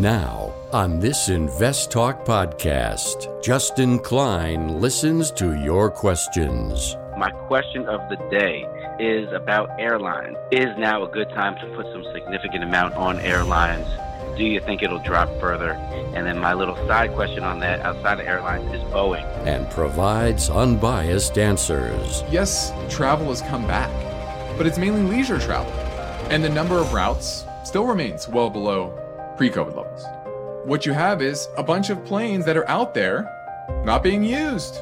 [0.00, 6.98] Now, on this Invest Talk podcast, Justin Klein listens to your questions.
[7.16, 8.66] My question of the day
[9.00, 10.36] is about airlines.
[10.52, 13.88] Is now a good time to put some significant amount on airlines?
[14.36, 15.72] Do you think it'll drop further?
[16.14, 19.24] And then my little side question on that, outside of airlines, is Boeing.
[19.46, 22.22] And provides unbiased answers.
[22.30, 23.90] Yes, travel has come back,
[24.58, 25.72] but it's mainly leisure travel.
[26.28, 29.05] And the number of routes still remains well below
[29.36, 30.04] pre COVID levels.
[30.66, 33.30] What you have is a bunch of planes that are out there
[33.84, 34.80] not being used.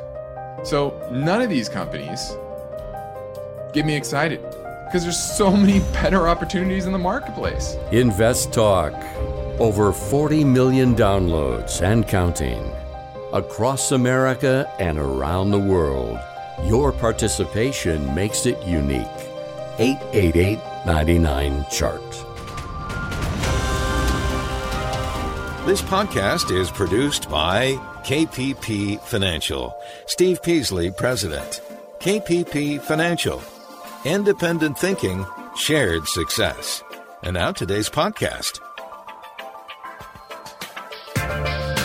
[0.62, 2.37] So none of these companies
[3.73, 4.41] get me excited
[4.87, 7.77] because there's so many better opportunities in the marketplace.
[7.93, 8.95] Invest Talk.
[9.59, 12.73] Over 40 million downloads and counting.
[13.33, 16.19] Across America and around the world.
[16.65, 19.07] Your participation makes it unique.
[19.79, 22.23] 888 99 Chart.
[25.67, 27.73] This podcast is produced by
[28.05, 29.75] KPP Financial.
[30.06, 31.62] Steve Peasley, President.
[32.01, 33.43] KPP Financial.
[34.05, 35.25] Independent thinking,
[35.56, 36.84] shared success.
[37.23, 38.61] And now today's podcast.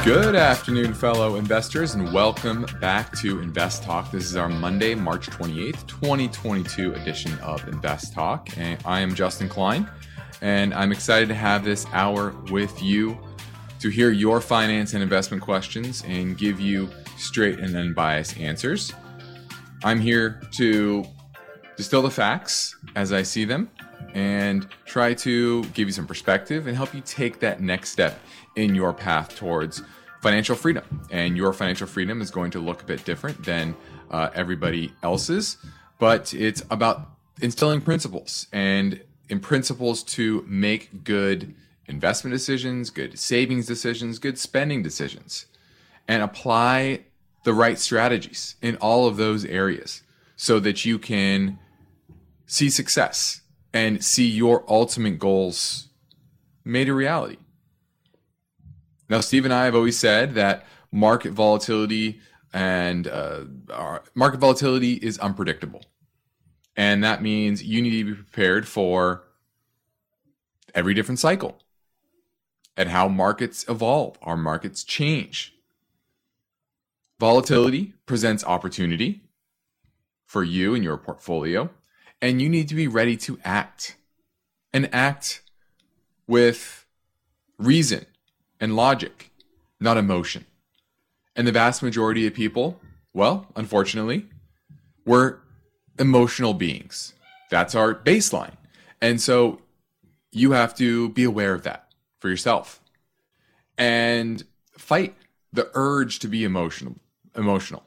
[0.03, 4.11] Good afternoon, fellow investors, and welcome back to Invest Talk.
[4.11, 8.49] This is our Monday, March 28th, 2022 edition of Invest Talk.
[8.57, 9.89] And I am Justin Klein,
[10.41, 13.17] and I'm excited to have this hour with you
[13.79, 18.93] to hear your finance and investment questions and give you straight and unbiased answers.
[19.83, 21.05] I'm here to
[21.77, 23.69] distill the facts as I see them
[24.13, 28.19] and try to give you some perspective and help you take that next step
[28.55, 29.81] in your path towards
[30.21, 30.83] financial freedom.
[31.09, 33.75] And your financial freedom is going to look a bit different than
[34.11, 35.57] uh, everybody else's,
[35.99, 41.53] but it's about instilling principles and in principles to make good
[41.89, 45.47] investment decisions, good savings decisions, good spending decisions,
[46.07, 47.05] and apply
[47.43, 50.03] the right strategies in all of those areas
[50.35, 51.59] so that you can
[52.45, 53.41] see success
[53.73, 55.89] and see your ultimate goals
[56.63, 57.37] made a reality.
[59.09, 62.21] Now, Steve and I have always said that market volatility
[62.53, 63.41] and uh,
[64.15, 65.83] market volatility is unpredictable.
[66.75, 69.23] And that means you need to be prepared for
[70.73, 71.59] every different cycle
[72.79, 75.53] and how markets evolve, our markets change.
[77.19, 79.21] Volatility presents opportunity
[80.25, 81.69] for you and your portfolio,
[82.21, 83.97] and you need to be ready to act
[84.71, 85.41] and act
[86.25, 86.85] with
[87.57, 88.05] reason
[88.61, 89.31] and logic,
[89.81, 90.45] not emotion.
[91.35, 92.79] And the vast majority of people,
[93.13, 94.27] well, unfortunately,
[95.05, 95.39] we're
[95.99, 97.13] emotional beings.
[97.51, 98.55] That's our baseline.
[99.01, 99.59] And so
[100.31, 101.88] you have to be aware of that
[102.19, 102.81] for yourself.
[103.77, 104.43] And
[104.77, 105.15] fight
[105.51, 106.95] the urge to be emotional
[107.35, 107.83] emotional.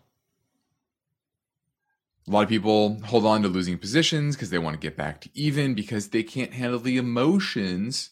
[2.26, 5.20] A lot of people hold on to losing positions because they want to get back
[5.22, 8.10] to even because they can't handle the emotions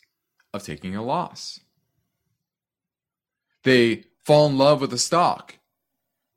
[0.52, 1.60] of taking a loss.
[3.62, 5.58] They fall in love with a stock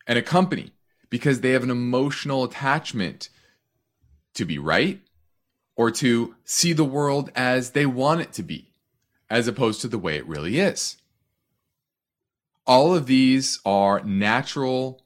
[0.05, 0.72] and a company
[1.09, 3.29] because they have an emotional attachment
[4.35, 5.01] to be right
[5.75, 8.72] or to see the world as they want it to be
[9.33, 10.97] as opposed to the way it really is.
[12.67, 15.01] All of these are natural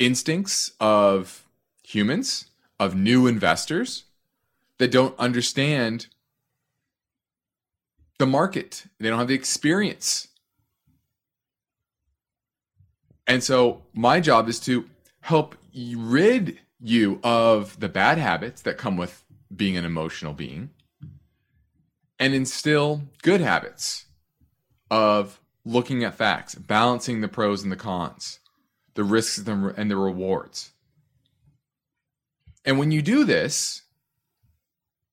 [0.00, 1.46] instincts of
[1.84, 2.46] humans,
[2.80, 4.06] of new investors
[4.78, 6.08] that don't understand
[8.18, 8.86] the market.
[8.98, 10.26] They don't have the experience.
[13.28, 14.90] And so my job is to
[15.20, 19.22] help rid you of the bad habits that come with
[19.54, 20.70] being an emotional being
[22.18, 24.06] and instill good habits
[24.90, 28.38] of looking at facts, balancing the pros and the cons,
[28.94, 30.72] the risks and the rewards.
[32.64, 33.82] And when you do this,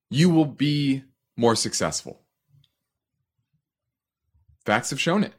[0.10, 1.04] you will be
[1.36, 2.22] more successful.
[4.66, 5.34] Facts have shown it.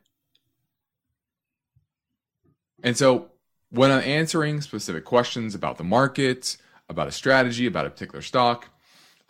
[2.82, 3.30] And so
[3.70, 6.56] when I'm answering specific questions about the market,
[6.88, 8.68] about a strategy, about a particular stock,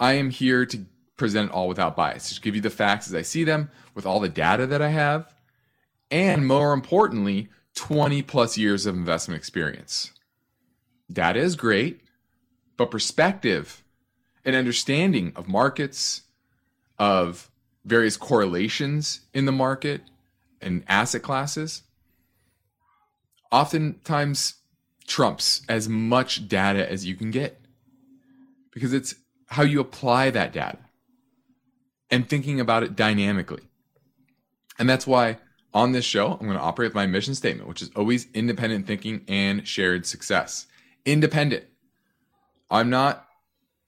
[0.00, 2.28] I am here to present it all without bias.
[2.28, 4.88] Just give you the facts as I see them with all the data that I
[4.88, 5.34] have,
[6.10, 10.12] and more importantly, 20 plus years of investment experience.
[11.12, 12.00] Data is great,
[12.76, 13.82] but perspective
[14.44, 16.22] and understanding of markets,
[16.98, 17.50] of
[17.84, 20.02] various correlations in the market
[20.60, 21.82] and asset classes,
[23.50, 24.54] oftentimes
[25.06, 27.60] trumps as much data as you can get
[28.72, 29.14] because it's
[29.48, 30.78] how you apply that data
[32.14, 33.62] and thinking about it dynamically.
[34.78, 35.38] And that's why
[35.72, 38.86] on this show, I'm going to operate with my mission statement, which is always independent
[38.86, 40.68] thinking and shared success.
[41.04, 41.64] Independent.
[42.70, 43.26] I'm not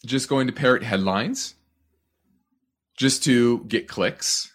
[0.04, 1.54] just going to parrot headlines
[2.96, 4.52] just to get clicks,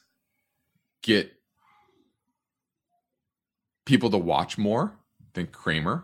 [1.02, 1.32] get
[3.86, 4.98] people to watch more.
[5.34, 6.04] Think Cramer.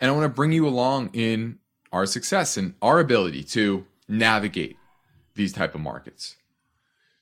[0.00, 1.58] And I want to bring you along in
[1.92, 4.78] our success and our ability to navigate
[5.34, 6.36] these type of markets.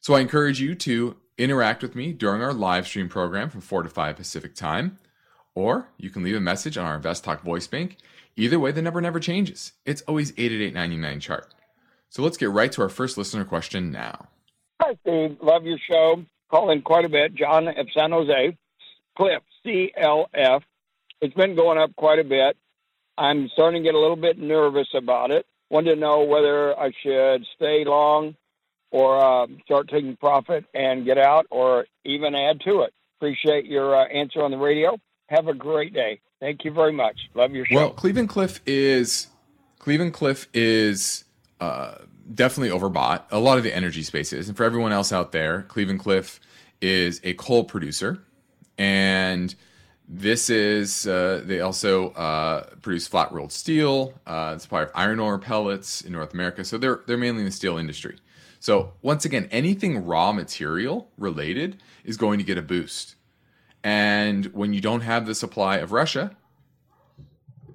[0.00, 3.84] So I encourage you to interact with me during our live stream program from 4
[3.84, 4.98] to 5 Pacific time,
[5.54, 7.98] or you can leave a message on our Invest Talk voice bank.
[8.36, 9.72] Either way, the number never changes.
[9.84, 11.54] It's always 888 chart.
[12.08, 14.28] So let's get right to our first listener question now.
[14.80, 15.38] Hi, Steve.
[15.40, 16.24] Love your show.
[16.50, 17.34] Calling quite a bit.
[17.34, 18.56] John at San Jose.
[19.16, 20.62] Cliff, CLF.
[21.20, 22.56] It's been going up quite a bit.
[23.16, 25.46] I'm starting to get a little bit nervous about it.
[25.72, 28.36] Wanted to know whether I should stay long
[28.90, 32.92] or uh, start taking profit and get out or even add to it.
[33.18, 34.98] Appreciate your uh, answer on the radio.
[35.28, 36.20] Have a great day.
[36.40, 37.18] Thank you very much.
[37.34, 37.76] Love your show.
[37.76, 39.28] Well, Cleveland Cliff is
[39.78, 41.24] Cleveland Cliff is
[41.58, 41.94] uh,
[42.34, 43.22] definitely overbought.
[43.30, 46.38] A lot of the energy spaces, and for everyone else out there, Cleveland Cliff
[46.82, 48.22] is a coal producer,
[48.76, 49.54] and
[50.08, 55.38] this is uh, they also uh, produce flat rolled steel, uh, supplier of iron ore
[55.38, 56.64] pellets in North America.
[56.64, 58.16] So they're they're mainly in the steel industry.
[58.60, 63.16] So once again, anything raw material related is going to get a boost.
[63.82, 66.36] And when you don't have the supply of Russia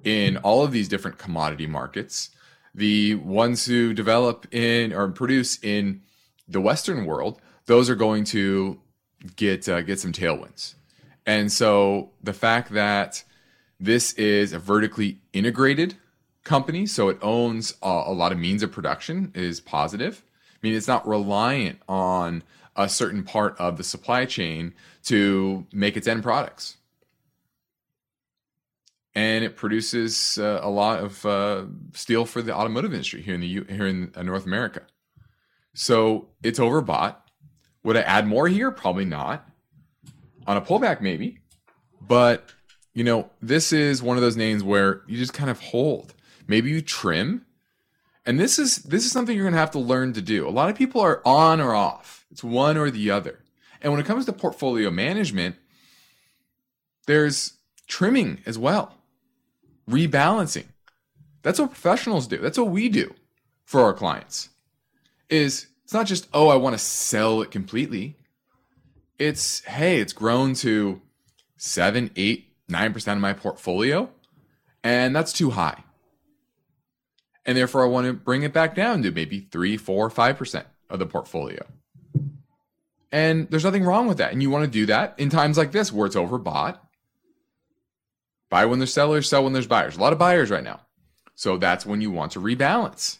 [0.04, 2.30] in all of these different commodity markets,
[2.74, 6.02] the ones who develop in or produce in
[6.46, 8.80] the Western world, those are going to
[9.36, 10.74] get uh, get some tailwinds.
[11.28, 13.22] And so the fact that
[13.78, 15.94] this is a vertically integrated
[16.42, 20.24] company, so it owns a, a lot of means of production, is positive.
[20.54, 22.44] I mean, it's not reliant on
[22.74, 24.72] a certain part of the supply chain
[25.02, 26.78] to make its end products.
[29.14, 33.42] And it produces uh, a lot of uh, steel for the automotive industry here in
[33.42, 34.80] the U- here in uh, North America.
[35.74, 37.16] So it's overbought.
[37.82, 38.70] Would I add more here?
[38.70, 39.47] Probably not.
[40.48, 41.38] On a pullback, maybe.
[42.00, 42.52] But
[42.94, 46.14] you know, this is one of those names where you just kind of hold.
[46.48, 47.44] Maybe you trim
[48.28, 50.46] and this is this is something you're going to have to learn to do.
[50.46, 52.26] A lot of people are on or off.
[52.30, 53.38] It's one or the other.
[53.80, 55.56] And when it comes to portfolio management,
[57.06, 57.54] there's
[57.86, 58.98] trimming as well.
[59.88, 60.66] Rebalancing.
[61.40, 62.36] That's what professionals do.
[62.36, 63.14] That's what we do
[63.64, 64.50] for our clients.
[65.30, 68.18] Is it's not just, "Oh, I want to sell it completely."
[69.18, 71.00] It's, "Hey, it's grown to
[71.56, 74.10] 7, 8, 9% of my portfolio,
[74.82, 75.84] and that's too high."
[77.48, 80.66] and therefore I want to bring it back down to maybe three, four, five percent
[80.90, 81.64] of the portfolio.
[83.10, 84.32] And there's nothing wrong with that.
[84.32, 86.78] And you want to do that in times like this where it's overbought.
[88.50, 89.96] Buy when there's sellers, sell when there's buyers.
[89.96, 90.80] A lot of buyers right now.
[91.34, 93.18] So that's when you want to rebalance.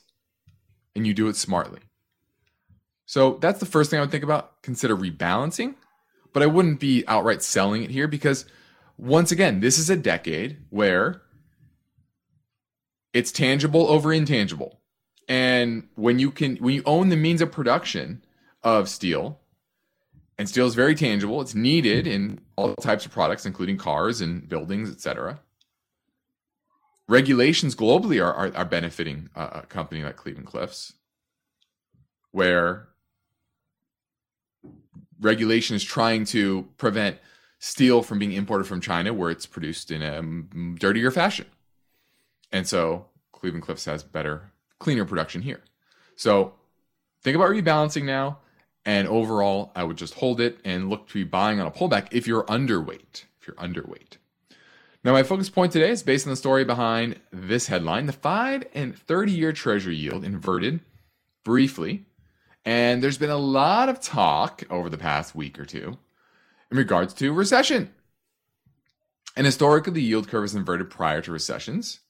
[0.95, 1.81] And you do it smartly.
[3.07, 4.61] So that's the first thing I would think about.
[4.61, 5.75] Consider rebalancing.
[6.39, 8.45] But I wouldn't be outright selling it here because,
[8.97, 11.21] once again, this is a decade where
[13.13, 14.79] it's tangible over intangible.
[15.27, 18.25] And when you can when you own the means of production
[18.63, 19.41] of steel,
[20.39, 24.49] and steel is very tangible, it's needed in all types of products, including cars and
[24.49, 25.41] buildings, etc.
[27.09, 30.93] Regulations globally are, are, are benefiting a, a company like Cleveland Cliffs,
[32.31, 32.88] where
[35.21, 37.19] regulation is trying to prevent
[37.59, 40.23] steel from being imported from China, where it's produced in a
[40.79, 41.47] dirtier fashion.
[42.53, 45.61] And so Cleveland Cliffs has better, cleaner production here.
[46.17, 46.55] So
[47.23, 48.39] think about rebalancing now.
[48.85, 52.09] And overall, I would just hold it and look to be buying on a pullback
[52.11, 53.25] if you're underweight.
[53.41, 54.17] If you're underweight.
[55.05, 58.07] Now, my focus point today is based on the story behind this headline.
[58.07, 60.81] The 5 and 30 year treasury yield inverted
[61.45, 62.07] briefly.
[62.65, 65.99] And there's been a lot of talk over the past week or two
[66.71, 67.95] in regards to recession.
[69.37, 72.01] And historically, the yield curve is inverted prior to recessions.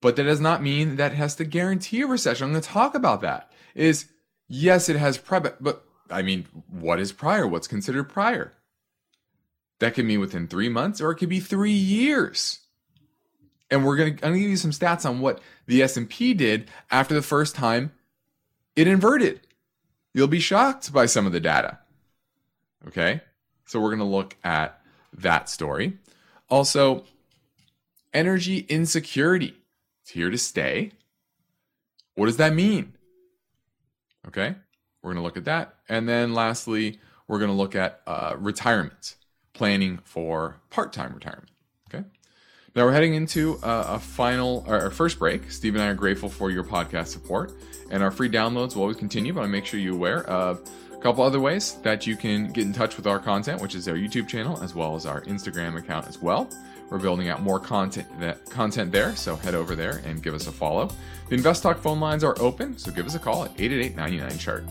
[0.00, 2.44] But that does not mean that has to guarantee a recession.
[2.44, 3.52] I'm going to talk about that.
[3.74, 4.06] Is
[4.48, 7.46] yes, it has prior, but I mean, what is prior?
[7.46, 8.54] What's considered prior?
[9.78, 12.60] That could mean within three months, or it could be three years.
[13.70, 16.34] And we're going to, I'm going to give you some stats on what the S&P
[16.34, 17.92] did after the first time
[18.76, 19.40] it inverted.
[20.14, 21.78] You'll be shocked by some of the data.
[22.88, 23.20] Okay,
[23.66, 24.80] so we're going to look at
[25.12, 25.98] that story.
[26.48, 27.04] Also,
[28.12, 29.54] energy insecurity
[30.02, 30.92] It's here to stay.
[32.14, 32.94] What does that mean?
[34.26, 34.54] Okay.
[35.02, 35.76] We're going to look at that.
[35.88, 39.16] And then lastly, we're going to look at uh, retirement,
[39.54, 41.50] planning for part time retirement.
[42.76, 45.50] Now we're heading into uh, a final, our first break.
[45.50, 47.52] Steve and I are grateful for your podcast support,
[47.90, 49.32] and our free downloads will always continue.
[49.32, 50.60] But I make sure you're aware of
[50.92, 53.88] a couple other ways that you can get in touch with our content, which is
[53.88, 56.48] our YouTube channel as well as our Instagram account as well.
[56.90, 60.46] We're building out more content that, content there, so head over there and give us
[60.46, 60.90] a follow.
[61.28, 64.38] The Invest Talk phone lines are open, so give us a call at 888 99
[64.38, 64.64] chart.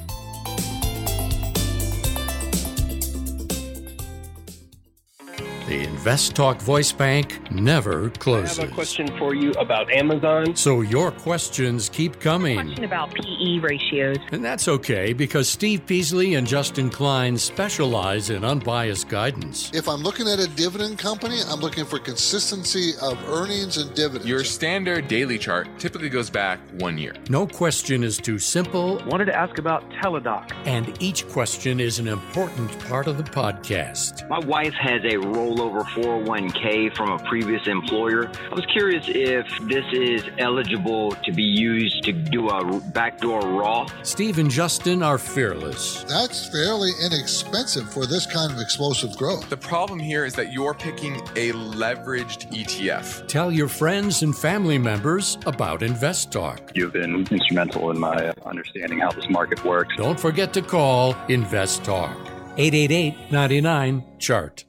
[5.70, 8.58] The Invest Talk Voice Bank never closes.
[8.58, 10.56] I have a question for you about Amazon.
[10.56, 12.56] So your questions keep coming.
[12.56, 14.18] Question about PE ratios.
[14.32, 19.70] And that's okay because Steve Peasley and Justin Klein specialize in unbiased guidance.
[19.72, 24.28] If I'm looking at a dividend company, I'm looking for consistency of earnings and dividends.
[24.28, 27.14] Your standard daily chart typically goes back one year.
[27.30, 30.52] No question is too simple, Wanted to ask about Teladoc.
[30.66, 34.28] and each question is an important part of the podcast.
[34.30, 35.18] My wife has a
[35.60, 38.32] rollover 401k from a previous employer.
[38.52, 43.94] I was curious if this is eligible to be used to do a backdoor Roth.
[44.06, 46.04] Steve and Justin are fearless.
[46.04, 49.50] That's fairly inexpensive for this kind of explosive growth.
[49.50, 53.28] The problem here is that you're picking a leveraged ETF.
[53.28, 56.72] Tell your friends and family members about Invest Talk.
[56.74, 59.96] You've been instrumental in my understanding how this market works.
[59.98, 62.16] Don't forget to call Invest Talk.
[62.58, 64.66] 888 99 Chart.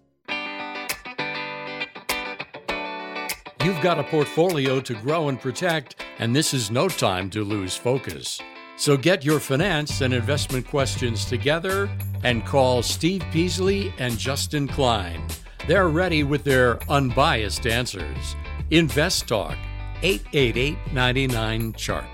[3.63, 7.77] You've got a portfolio to grow and protect, and this is no time to lose
[7.77, 8.41] focus.
[8.79, 11.91] So get your finance and investment questions together
[12.25, 15.23] and call Steve Peasley and Justin Klein.
[15.67, 18.35] They're ready with their unbiased answers.
[18.71, 19.59] Invest Talk,
[20.01, 22.07] 888 99 Chart.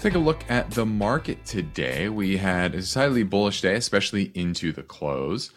[0.00, 2.08] Take a look at the market today.
[2.08, 5.50] We had a decidedly bullish day, especially into the close.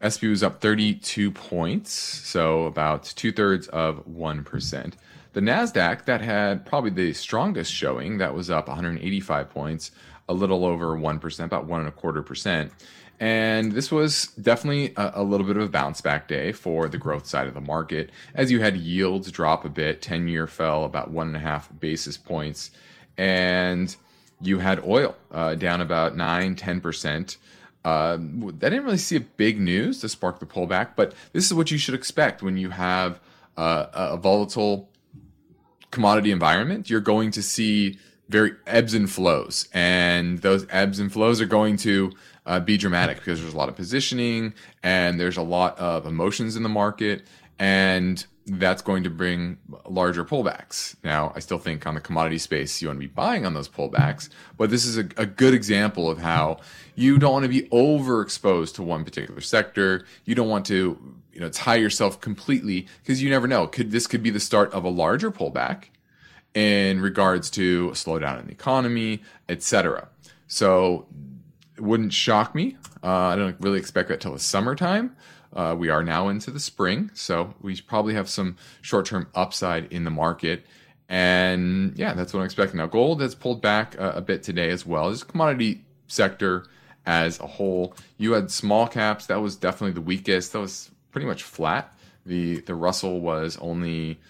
[0.00, 4.92] SP was up 32 points, so about two thirds of 1%.
[5.32, 9.90] The NASDAQ, that had probably the strongest showing, that was up 185 points,
[10.28, 12.72] a little over 1%, about one and a quarter percent.
[13.20, 16.96] And this was definitely a, a, little bit of a bounce back day for the
[16.96, 20.00] growth side of the market, as you had yields drop a bit.
[20.00, 22.70] 10 year fell about one and a half basis points.
[23.18, 23.94] And
[24.40, 27.36] you had oil uh, down about 9, 10%.
[27.84, 31.54] Uh, I didn't really see a big news to spark the pullback, but this is
[31.54, 33.20] what you should expect when you have
[33.56, 34.90] uh, a volatile
[35.90, 36.90] commodity environment.
[36.90, 41.76] You're going to see very ebbs and flows, and those ebbs and flows are going
[41.78, 42.12] to
[42.46, 46.56] uh, be dramatic because there's a lot of positioning and there's a lot of emotions
[46.56, 47.26] in the market,
[47.58, 48.26] and
[48.58, 50.96] that's going to bring larger pullbacks.
[51.04, 53.68] Now, I still think on the commodity space, you want to be buying on those
[53.68, 56.58] pullbacks, but this is a, a good example of how
[56.96, 60.04] you don't want to be overexposed to one particular sector.
[60.24, 60.98] You don't want to,
[61.32, 63.66] you know, tie yourself completely because you never know.
[63.66, 65.84] Could this could be the start of a larger pullback
[66.54, 70.08] in regards to a slowdown in the economy, etc.
[70.48, 71.06] So,
[71.76, 72.76] it wouldn't shock me.
[73.02, 75.16] Uh, I don't really expect that till the summertime.
[75.52, 79.92] Uh, we are now into the spring, so we probably have some short term upside
[79.92, 80.64] in the market.
[81.08, 82.78] And yeah, that's what I'm expecting.
[82.78, 85.10] Now, gold has pulled back a, bit today as well.
[85.10, 86.66] This commodity sector
[87.04, 87.94] as a whole.
[88.16, 90.52] You had small caps, that was definitely the weakest.
[90.52, 91.92] That was pretty much flat.
[92.26, 94.20] The the Russell was only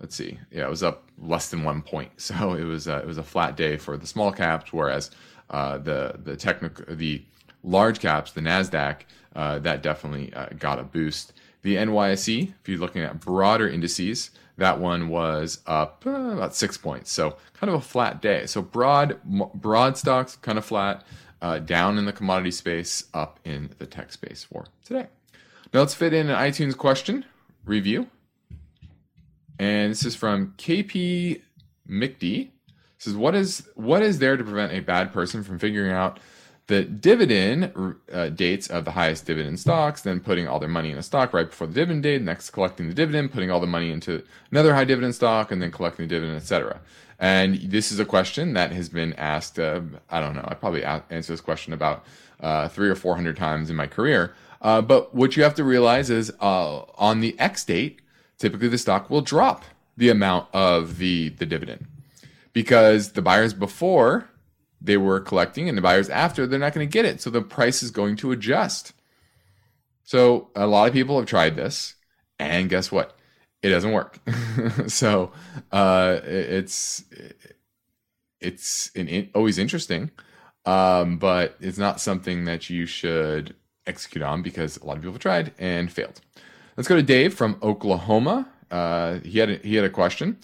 [0.00, 2.10] let's see, yeah, it was up less than one point.
[2.18, 5.10] So it was it was a flat day for the small caps, whereas
[5.50, 7.24] uh, the the technical the
[7.62, 9.02] large caps, the Nasdaq,
[9.34, 11.32] uh, that definitely uh, got a boost.
[11.62, 16.76] The NYSE, if you're looking at broader indices, that one was up uh, about six
[16.76, 17.10] points.
[17.10, 18.46] So kind of a flat day.
[18.46, 19.18] So broad
[19.54, 21.04] broad stocks kind of flat,
[21.42, 25.06] uh, down in the commodity space, up in the tech space for today.
[25.72, 27.24] Now let's fit in an iTunes question
[27.64, 28.08] review.
[29.58, 31.42] And this is from KP
[31.88, 32.40] McD.
[32.46, 32.50] It
[32.98, 36.18] says, what is what is there to prevent a bad person from figuring out
[36.70, 37.72] the dividend
[38.12, 41.34] uh, dates of the highest dividend stocks, then putting all their money in a stock
[41.34, 44.22] right before the dividend date, next collecting the dividend, putting all the money into
[44.52, 46.80] another high dividend stock, and then collecting the dividend, etc.
[47.18, 49.58] And this is a question that has been asked.
[49.58, 50.44] Uh, I don't know.
[50.46, 52.04] I probably answered this question about
[52.38, 54.32] uh, three or four hundred times in my career.
[54.62, 58.00] Uh, but what you have to realize is uh, on the X date,
[58.38, 59.64] typically the stock will drop
[59.96, 61.86] the amount of the the dividend
[62.52, 64.29] because the buyers before
[64.80, 67.20] they were collecting and the buyers after they're not going to get it.
[67.20, 68.92] So the price is going to adjust.
[70.04, 71.94] So a lot of people have tried this
[72.38, 73.16] and guess what?
[73.62, 74.18] It doesn't work.
[74.88, 75.32] So
[75.70, 77.04] uh, it's
[78.40, 80.10] it's an, always interesting
[80.66, 83.54] um, but it's not something that you should
[83.86, 86.20] execute on because a lot of people have tried and failed.
[86.76, 88.48] Let's go to Dave from Oklahoma.
[88.70, 90.38] Uh, he had a, he had a question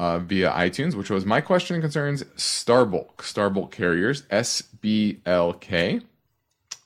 [0.00, 6.02] uh, via iTunes, which was my question concerns Star Bulk, Starbulk Carriers, SBLK.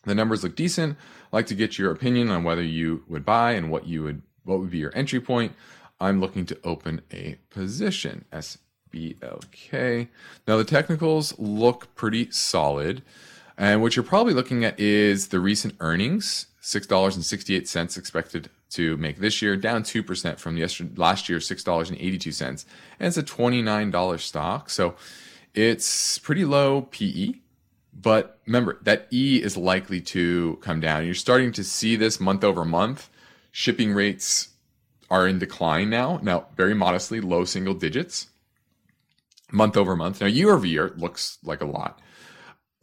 [0.02, 0.98] The numbers look decent.
[1.26, 4.22] I'd like to get your opinion on whether you would buy and what you would
[4.42, 5.52] what would be your entry point.
[6.00, 8.24] I'm looking to open a position.
[8.32, 10.08] SBLK.
[10.48, 13.02] Now the technicals look pretty solid.
[13.56, 19.42] And what you're probably looking at is the recent earnings, $6.68 expected to make this
[19.42, 22.40] year, down 2% from yesterday, last year, $6.82.
[22.42, 22.64] And
[23.00, 24.70] it's a $29 stock.
[24.70, 24.94] So
[25.54, 27.34] it's pretty low PE.
[27.92, 31.04] But remember, that E is likely to come down.
[31.04, 33.08] You're starting to see this month over month.
[33.52, 34.48] Shipping rates
[35.10, 36.18] are in decline now.
[36.22, 38.28] Now, very modestly, low single digits
[39.52, 40.20] month over month.
[40.20, 42.00] Now, year over year looks like a lot,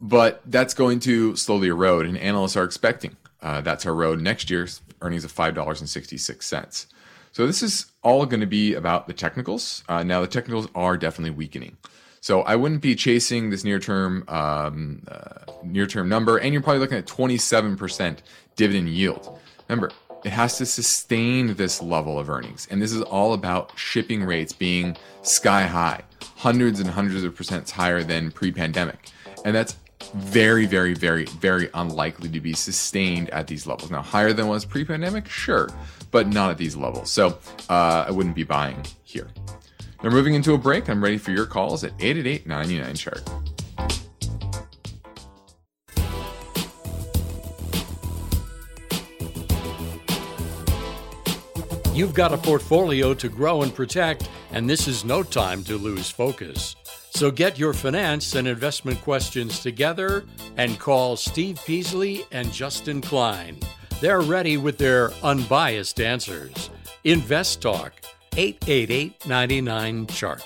[0.00, 4.50] but that's going to slowly erode, and analysts are expecting uh, that to erode next
[4.50, 6.86] year's earnings of $5.66.
[7.32, 9.84] So, this is all going to be about the technicals.
[9.88, 11.76] Uh, now, the technicals are definitely weakening.
[12.22, 16.62] So I wouldn't be chasing this near term um, uh, near term number, and you're
[16.62, 18.18] probably looking at 27%
[18.54, 19.40] dividend yield.
[19.68, 19.90] Remember,
[20.24, 24.52] it has to sustain this level of earnings, and this is all about shipping rates
[24.52, 26.02] being sky high,
[26.36, 29.10] hundreds and hundreds of percent higher than pre-pandemic,
[29.44, 29.74] and that's
[30.14, 33.90] very, very, very, very unlikely to be sustained at these levels.
[33.90, 35.68] Now, higher than was pre-pandemic, sure,
[36.10, 37.10] but not at these levels.
[37.10, 37.38] So
[37.68, 39.28] uh, I wouldn't be buying here.
[40.02, 43.22] Now, moving into a break, I'm ready for your calls at 888 99 chart.
[51.94, 56.08] You've got a portfolio to grow and protect, and this is no time to lose
[56.08, 56.74] focus.
[57.14, 60.24] So get your finance and investment questions together
[60.56, 63.58] and call Steve Peasley and Justin Klein.
[64.00, 66.70] They're ready with their unbiased answers.
[67.04, 67.92] Invest Talk
[68.36, 70.42] 888 99 Chart.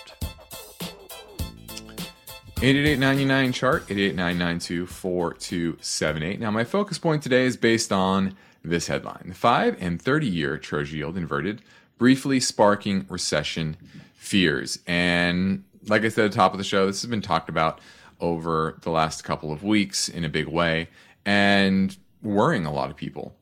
[2.61, 9.27] 888 chart 888 Now my focus point today is based on this headline.
[9.29, 11.63] The 5 and 30 year treasury yield inverted,
[11.97, 13.77] briefly sparking recession
[14.15, 14.81] fears.
[14.87, 17.81] And like I said at the top of the show, this has been talked about
[18.21, 20.89] over the last couple of weeks in a big way
[21.25, 23.37] and worrying a lot of people.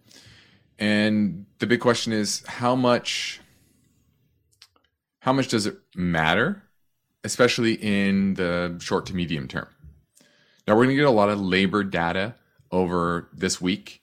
[0.78, 3.40] And the big question is how much
[5.20, 6.62] how much does it matter,
[7.22, 9.68] especially in the short to medium term?
[10.66, 12.34] Now, we're going to get a lot of labor data
[12.70, 14.02] over this week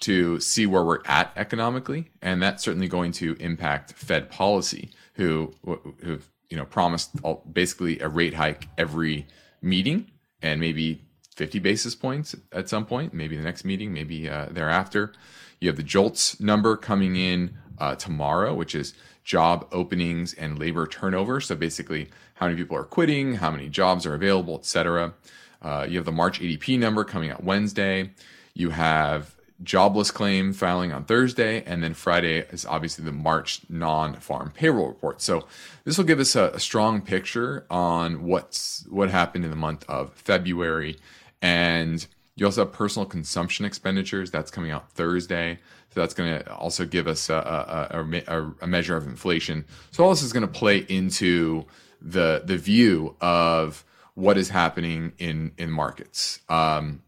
[0.00, 5.52] to see where we're at economically, and that's certainly going to impact Fed policy, who
[5.64, 6.18] who
[6.52, 7.10] you know promised
[7.50, 9.26] basically a rate hike every
[9.62, 10.10] meeting
[10.42, 11.00] and maybe
[11.34, 15.14] 50 basis points at some point, maybe the next meeting, maybe uh, thereafter.
[15.60, 18.92] You have the JOLTS number coming in uh, tomorrow, which is
[19.24, 21.40] job openings and labor turnover.
[21.40, 25.14] So basically, how many people are quitting, how many jobs are available, etc.
[25.62, 28.10] Uh, you have the March ADP number coming out Wednesday.
[28.52, 34.52] You have jobless claim filing on Thursday, and then Friday is obviously the March non-farm
[34.54, 35.20] payroll report.
[35.20, 35.46] So
[35.84, 39.84] this will give us a, a, strong picture on what's what happened in the month
[39.88, 40.98] of February,
[41.40, 45.58] and you also have personal consumption expenditures that's coming out Thursday.
[45.90, 49.66] So that's going to also give us a, a, a, measure of inflation.
[49.90, 51.66] So all this is going to play into
[52.00, 53.84] the the view of
[54.14, 57.02] what is happening in in markets, um,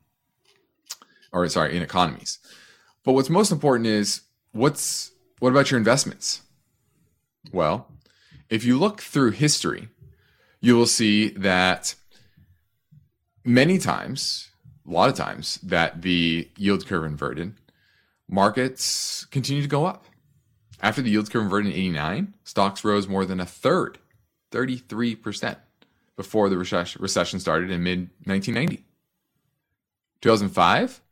[1.34, 2.38] or sorry, in economies.
[3.04, 6.40] But what's most important is what's what about your investments?
[7.52, 7.88] Well,
[8.48, 9.88] if you look through history,
[10.60, 11.94] you will see that
[13.44, 14.48] many times,
[14.88, 17.54] a lot of times, that the yield curve inverted
[18.28, 20.04] markets continue to go up.
[20.80, 23.98] After the yield curve inverted in 89, stocks rose more than a third,
[24.52, 25.56] 33%,
[26.16, 28.84] before the recession started in mid 1990.
[30.20, 31.02] 2005,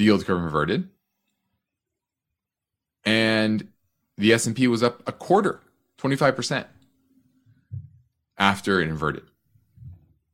[0.00, 0.88] the yield curve inverted,
[3.04, 3.68] and
[4.16, 5.60] the S&P was up a quarter,
[5.98, 6.64] 25%,
[8.38, 9.24] after it inverted.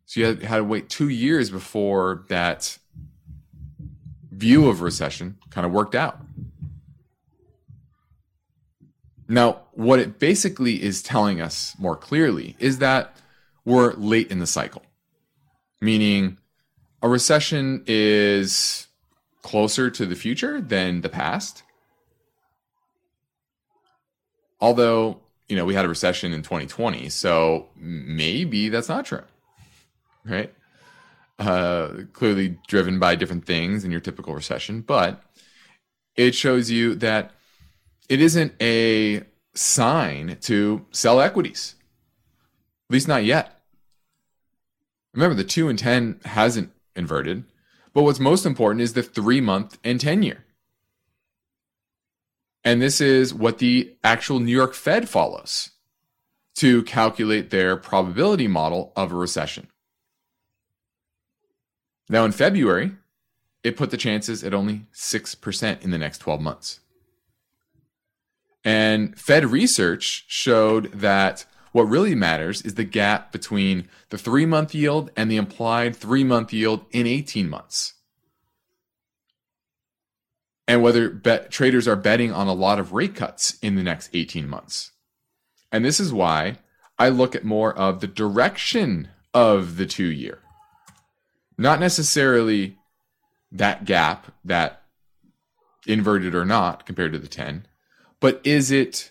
[0.04, 2.78] So you had, had to wait two years before that
[4.30, 6.20] view of recession kind of worked out.
[9.26, 13.16] Now, what it basically is telling us more clearly is that
[13.64, 14.82] we're late in the cycle,
[15.80, 16.38] meaning
[17.02, 18.85] a recession is
[19.46, 21.62] closer to the future than the past.
[24.60, 29.22] Although, you know, we had a recession in 2020, so maybe that's not true,
[30.24, 30.52] right?
[31.38, 35.22] uh, clearly driven by different things in your typical recession, but
[36.14, 37.32] it shows you that
[38.08, 39.22] it isn't a
[39.54, 41.74] sign to sell equities,
[42.88, 43.60] at least not yet.
[45.12, 47.44] Remember, the 2 and 10 hasn't inverted,
[47.96, 50.44] but what's most important is the three month and 10 year.
[52.62, 55.70] And this is what the actual New York Fed follows
[56.56, 59.68] to calculate their probability model of a recession.
[62.10, 62.92] Now, in February,
[63.64, 66.80] it put the chances at only 6% in the next 12 months.
[68.62, 74.74] And Fed research showed that what really matters is the gap between the three month
[74.74, 77.92] yield and the implied three month yield in 18 months.
[80.66, 84.08] And whether bet- traders are betting on a lot of rate cuts in the next
[84.14, 84.92] 18 months.
[85.70, 86.56] And this is why
[86.98, 90.38] I look at more of the direction of the two year,
[91.58, 92.78] not necessarily
[93.52, 94.80] that gap, that
[95.86, 97.66] inverted or not compared to the 10,
[98.18, 99.10] but is it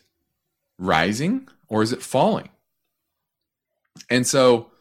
[0.79, 2.49] rising or is it falling?
[4.09, 4.71] And so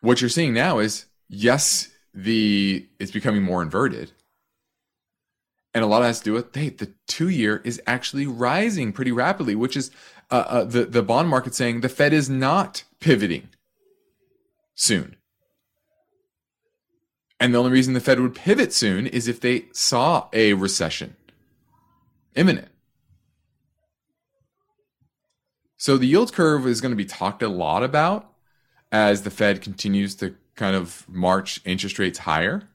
[0.00, 4.12] what you're seeing now is yes, the it's becoming more inverted.
[5.74, 9.12] And a lot has to do with hey, the two year is actually rising pretty
[9.12, 9.90] rapidly, which is
[10.30, 13.48] uh, uh, the the bond market saying the Fed is not pivoting
[14.74, 15.16] soon.
[17.40, 21.16] And the only reason the Fed would pivot soon is if they saw a recession
[22.34, 22.68] imminent.
[25.78, 28.32] So the yield curve is going to be talked a lot about
[28.90, 32.68] as the Fed continues to kind of march interest rates higher.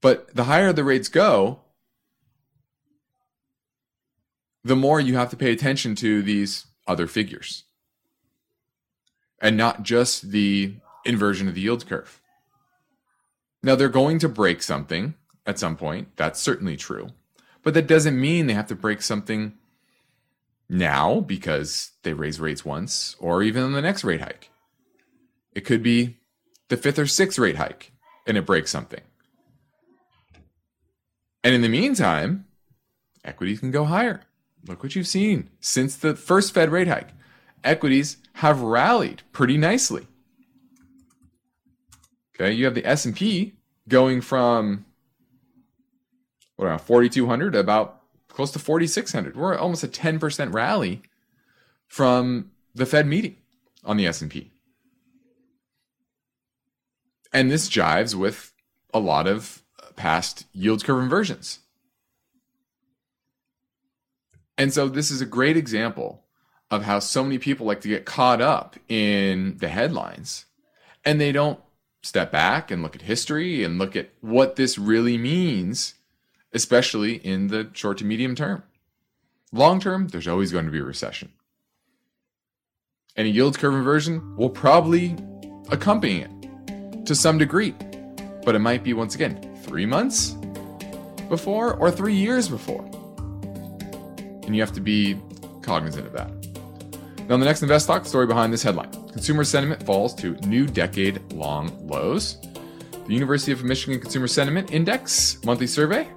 [0.00, 1.60] But the higher the rates go,
[4.64, 7.64] the more you have to pay attention to these other figures
[9.40, 12.22] and not just the inversion of the yield curve.
[13.62, 16.16] Now, they're going to break something at some point.
[16.16, 17.10] That's certainly true.
[17.62, 19.54] But that doesn't mean they have to break something
[20.68, 24.50] now because they raise rates once or even on the next rate hike.
[25.52, 26.18] It could be
[26.68, 27.92] the fifth or sixth rate hike
[28.26, 29.00] and it breaks something.
[31.42, 32.46] And in the meantime,
[33.24, 34.22] equities can go higher.
[34.66, 37.10] Look what you've seen since the first Fed rate hike.
[37.64, 40.06] Equities have rallied pretty nicely.
[42.34, 43.54] Okay, you have the S&P
[43.88, 44.84] going from
[46.58, 49.36] what around 4200 about close to 4600.
[49.36, 51.02] We're almost a 10% rally
[51.86, 53.36] from the Fed meeting
[53.84, 54.50] on the S&P.
[57.32, 58.52] And this jives with
[58.92, 59.62] a lot of
[59.94, 61.60] past yield curve inversions.
[64.56, 66.24] And so this is a great example
[66.72, 70.46] of how so many people like to get caught up in the headlines
[71.04, 71.60] and they don't
[72.02, 75.94] step back and look at history and look at what this really means,
[76.52, 78.62] especially in the short to medium term.
[79.52, 81.32] Long term, there's always going to be a recession.
[83.16, 85.16] And a yield curve inversion will probably
[85.70, 87.74] accompany it to some degree,
[88.44, 90.36] but it might be once again three months
[91.28, 92.84] before or three years before.
[94.44, 95.20] And you have to be
[95.62, 96.30] cognizant of that.
[97.28, 101.20] Now, the next Invest Talk story behind this headline Consumer sentiment falls to new decade
[101.32, 102.38] long lows.
[103.06, 106.08] The University of Michigan Consumer Sentiment Index monthly survey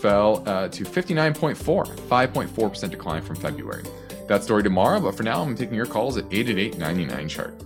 [0.00, 3.84] fell uh, to 59.4, 5.4% decline from February.
[4.28, 7.64] That story tomorrow, but for now, I'm taking your calls at 888 99 chart.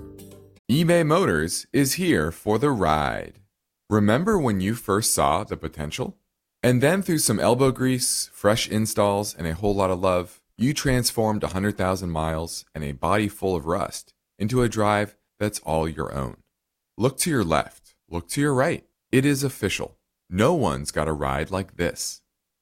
[0.70, 3.40] eBay Motors is here for the ride.
[3.90, 6.16] Remember when you first saw the potential?
[6.62, 10.72] And then through some elbow grease, fresh installs, and a whole lot of love, you
[10.72, 16.14] transformed 100,000 miles and a body full of rust into a drive that's all your
[16.14, 16.38] own.
[16.96, 18.84] Look to your left, look to your right.
[19.12, 19.98] It is official.
[20.30, 22.22] No one's got a ride like this.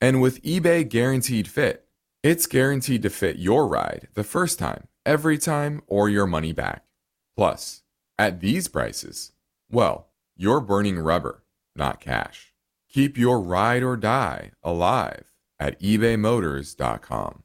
[0.00, 1.86] And with eBay Guaranteed Fit,
[2.22, 6.84] it's guaranteed to fit your ride the first time, every time, or your money back.
[7.34, 7.82] Plus,
[8.18, 9.32] at these prices,
[9.70, 12.52] well, you're burning rubber, not cash.
[12.90, 17.42] Keep your ride or die alive at ebaymotors.com.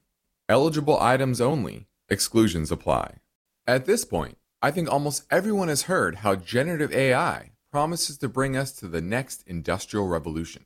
[0.49, 3.19] Eligible items only, exclusions apply.
[3.65, 8.57] At this point, I think almost everyone has heard how generative AI promises to bring
[8.57, 10.65] us to the next industrial revolution.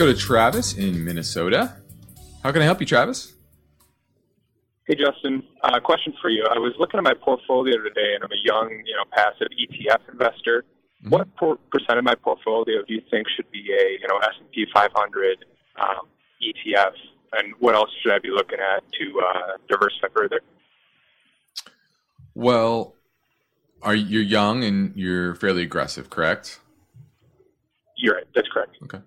[0.00, 1.76] Let's go to Travis in Minnesota.
[2.42, 3.34] How can I help you, Travis?
[4.86, 5.42] Hey, Justin.
[5.62, 6.42] Uh, question for you.
[6.50, 10.10] I was looking at my portfolio today, and I'm a young, you know, passive ETF
[10.10, 10.64] investor.
[11.02, 11.10] Mm-hmm.
[11.10, 14.64] What por- percent of my portfolio do you think should be a, you know, S&P
[14.72, 15.44] 500
[15.82, 16.08] um,
[16.42, 16.92] ETF,
[17.34, 20.40] and what else should I be looking at to uh, diversify further?
[22.34, 22.94] Well,
[23.82, 26.58] are you're young and you're fairly aggressive, correct?
[27.98, 28.26] You're right.
[28.34, 28.78] That's correct.
[28.84, 29.00] Okay.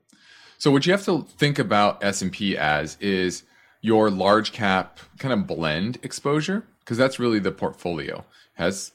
[0.63, 3.43] So what you have to think about S&P as is
[3.81, 8.23] your large cap kind of blend exposure because that's really the portfolio.
[8.53, 8.93] Has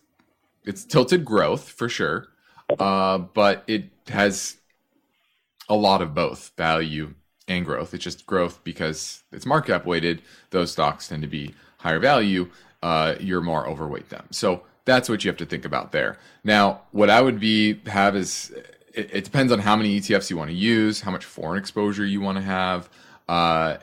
[0.64, 2.28] it's tilted growth for sure
[2.78, 4.56] uh, but it has
[5.68, 7.12] a lot of both value
[7.48, 7.92] and growth.
[7.92, 10.22] It's just growth because it's market cap weighted.
[10.48, 12.48] Those stocks tend to be higher value
[12.82, 14.26] uh, you're more overweight them.
[14.30, 16.16] So that's what you have to think about there.
[16.44, 18.54] Now what i would be have is
[18.98, 22.04] it, it depends on how many etfs you want to use how much foreign exposure
[22.04, 22.88] you want to have
[23.28, 23.76] uh,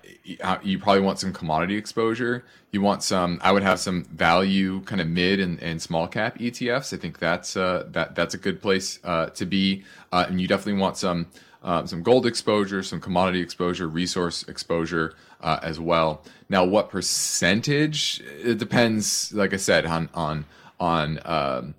[0.63, 2.43] you probably want some commodity exposure.
[2.71, 3.39] You want some.
[3.43, 6.93] I would have some value, kind of mid and, and small cap ETFs.
[6.93, 9.83] I think that's uh, that that's a good place uh, to be.
[10.11, 11.27] Uh, and you definitely want some
[11.63, 16.23] uh, some gold exposure, some commodity exposure, resource exposure uh, as well.
[16.49, 18.21] Now, what percentage?
[18.43, 19.31] It depends.
[19.31, 20.45] Like I said, on on
[20.79, 21.75] on um,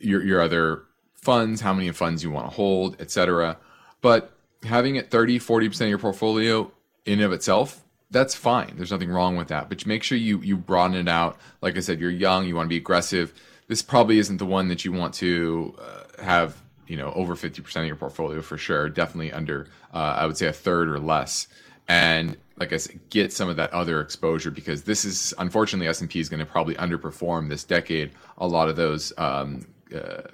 [0.00, 0.84] your your other
[1.22, 3.58] funds, how many funds you want to hold, etc.
[4.00, 6.70] But having it 30, 40% of your portfolio
[7.04, 8.74] in and of itself, that's fine.
[8.76, 9.68] There's nothing wrong with that.
[9.68, 11.38] But make sure you you broaden it out.
[11.60, 13.34] Like I said, you're young, you want to be aggressive.
[13.66, 17.76] This probably isn't the one that you want to uh, have, you know, over 50%
[17.76, 18.88] of your portfolio for sure.
[18.88, 21.48] Definitely under, uh, I would say, a third or less.
[21.86, 26.00] And like I said, get some of that other exposure because this is unfortunately S
[26.00, 28.12] and P is going to probably underperform this decade.
[28.38, 29.66] A lot of those um,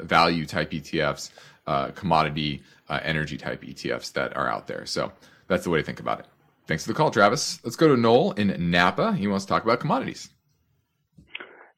[0.01, 1.31] value type ETFs,
[1.67, 4.87] uh, commodity uh, energy type ETFs that are out there.
[4.87, 5.13] So
[5.49, 6.27] that's the way to think about it.
[6.67, 7.61] Thanks for the call, Travis.
[7.63, 9.13] Let's go to Noel in Napa.
[9.15, 10.31] He wants to talk about commodities.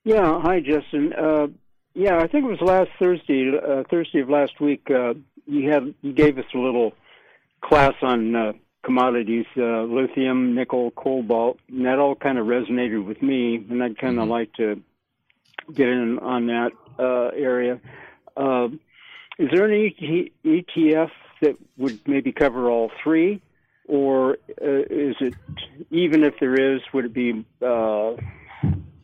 [0.05, 0.41] Yeah.
[0.41, 1.13] Hi, Justin.
[1.13, 1.49] Uh,
[1.95, 4.89] yeah, I think it was last Thursday, uh, Thursday of last week.
[4.91, 5.15] Uh,
[5.47, 6.93] you had you gave us a little
[7.63, 8.53] class on uh,
[8.85, 13.99] commodities, uh, lithium, nickel, cobalt, and that all kind of resonated with me, and I'd
[13.99, 14.31] kind of mm-hmm.
[14.31, 14.83] like to
[15.75, 17.81] get in on that uh, area.
[18.37, 18.69] Uh,
[19.39, 19.91] is there an
[20.45, 21.11] ETF
[21.43, 23.43] that would maybe cover all three,
[23.87, 25.35] or uh, is it
[25.91, 28.13] even if there is, would it be uh,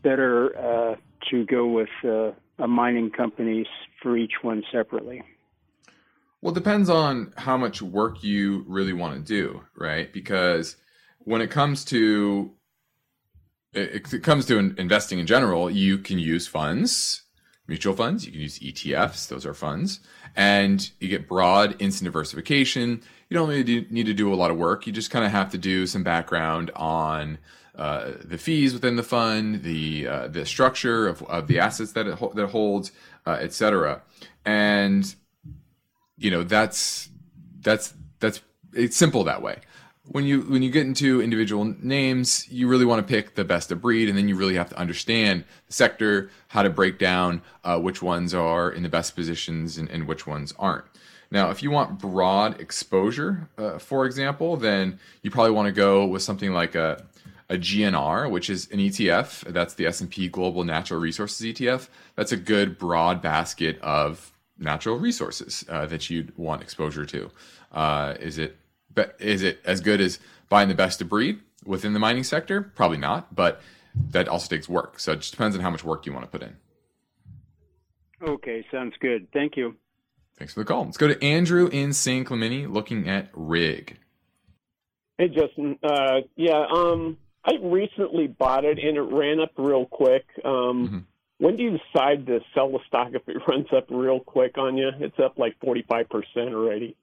[0.03, 0.97] better uh,
[1.31, 3.67] to go with uh, a mining companies
[4.03, 5.23] for each one separately?
[6.41, 10.13] Well, it depends on how much work you really want to do, right?
[10.13, 10.77] Because
[11.19, 12.53] when it comes to
[13.73, 17.23] it, it comes to investing in general, you can use funds
[17.73, 18.27] mutual funds.
[18.27, 20.01] You can use ETFs; those are funds,
[20.37, 23.03] and you get broad instant diversification.
[23.31, 24.87] You don't really need to do a lot of work.
[24.87, 27.39] You just kind of have to do some background on
[27.75, 32.07] uh, the fees within the fund, the uh, the structure of, of the assets that
[32.07, 32.93] it, that it holds,
[33.27, 34.03] uh, etc.
[34.45, 35.15] And
[36.19, 37.09] you know that's
[37.61, 38.43] that's that's
[38.75, 39.61] it's simple that way.
[40.05, 43.71] When you when you get into individual names, you really want to pick the best
[43.71, 47.43] of breed, and then you really have to understand the sector, how to break down
[47.62, 50.87] uh, which ones are in the best positions and, and which ones aren't.
[51.31, 56.05] Now, if you want broad exposure, uh, for example, then you probably want to go
[56.05, 57.05] with something like a
[57.49, 59.53] a GNR, which is an ETF.
[59.53, 61.88] That's the S&P Global Natural Resources ETF.
[62.17, 67.31] That's a good broad basket of natural resources uh, that you'd want exposure to.
[67.71, 68.57] Uh, is it
[69.19, 72.73] is it as good as buying the best of breed within the mining sector?
[72.75, 73.61] Probably not, but
[73.95, 75.01] that also takes work.
[75.01, 76.57] So it just depends on how much work you want to put in.
[78.23, 79.27] Okay, sounds good.
[79.33, 79.77] Thank you.
[80.39, 80.85] Thanks for the call.
[80.85, 83.99] Let's go to Andrew in San Clemente looking at rig.
[85.19, 90.25] Hey Justin, uh, yeah, um, I recently bought it and it ran up real quick.
[90.45, 90.99] Um, mm-hmm.
[91.39, 94.77] When do you decide to sell the stock if it runs up real quick on
[94.77, 94.91] you?
[95.01, 96.07] It's up like 45%
[96.55, 96.97] already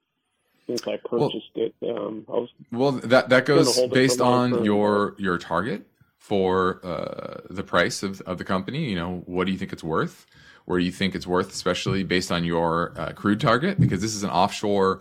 [0.69, 1.73] since I purchased well, it.
[1.89, 5.87] Um, I was well, that, that goes based on your, your target
[6.19, 8.87] for uh, the price of, of the company.
[8.89, 10.27] You know, what do you think it's worth?
[10.65, 13.79] Where do you think it's worth, especially based on your uh, crude target?
[13.79, 14.99] Because this is an offshore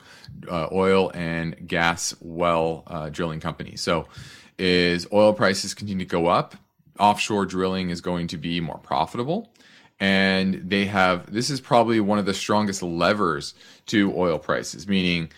[0.50, 3.76] uh, oil and gas well uh, drilling company.
[3.76, 4.09] So
[4.59, 6.57] is oil prices continue to go up,
[6.98, 9.52] offshore drilling is going to be more profitable.
[10.00, 13.54] And they have this is probably one of the strongest levers
[13.87, 15.31] to oil prices, meaning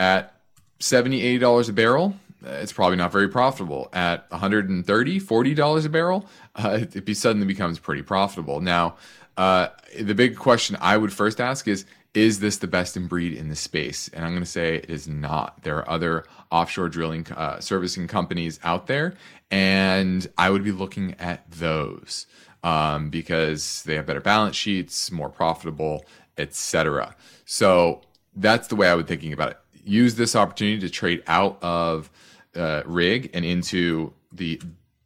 [0.00, 0.34] at
[0.80, 3.90] 70 $80 a barrel, it's probably not very profitable.
[3.92, 8.60] At 130 $40 a barrel, uh, it be, suddenly becomes pretty profitable.
[8.60, 8.96] Now,
[9.36, 9.68] uh,
[10.00, 13.48] the big question I would first ask is is this the best in breed in
[13.50, 14.08] the space?
[14.08, 15.62] And I'm going to say it is not.
[15.62, 19.14] There are other offshore drilling uh, servicing companies out there,
[19.48, 22.26] and I would be looking at those
[22.64, 26.04] um, because they have better balance sheets, more profitable,
[26.36, 27.14] etc.
[27.44, 28.02] So
[28.34, 29.59] that's the way I would thinking about it.
[29.84, 32.10] Use this opportunity to trade out of
[32.54, 34.60] uh, rig and into the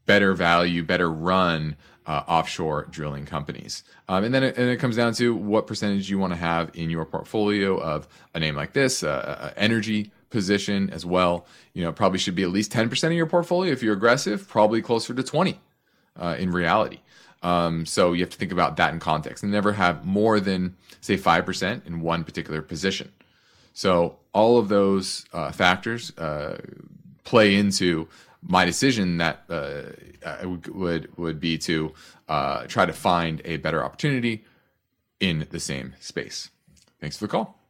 [0.06, 3.82] better value, better run uh, offshore drilling companies.
[4.08, 6.70] Um, and then it, and it comes down to what percentage you want to have
[6.74, 11.46] in your portfolio of a name like this, uh, energy position as well.
[11.72, 13.72] You know, probably should be at least 10% of your portfolio.
[13.72, 15.58] If you're aggressive, probably closer to 20
[16.20, 17.00] uh, in reality.
[17.42, 20.76] Um, so you have to think about that in context and never have more than,
[21.00, 23.12] say, 5% in one particular position.
[23.74, 26.58] So all of those uh, factors uh,
[27.24, 28.08] play into
[28.40, 29.82] my decision that uh,
[30.68, 31.92] would would be to
[32.28, 34.44] uh, try to find a better opportunity
[35.20, 36.50] in the same space.
[37.00, 37.60] Thanks for the call.